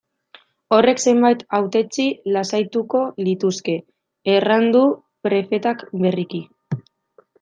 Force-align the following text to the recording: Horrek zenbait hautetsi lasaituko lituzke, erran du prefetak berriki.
Horrek 0.77 1.01
zenbait 1.09 1.43
hautetsi 1.57 2.05
lasaituko 2.37 3.01
lituzke, 3.27 3.77
erran 4.37 4.69
du 4.77 4.83
prefetak 5.29 5.85
berriki. 6.07 6.43